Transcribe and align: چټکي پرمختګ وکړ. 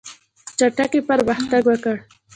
چټکي 0.57 0.99
پرمختګ 1.09 1.61
وکړ. 1.69 1.95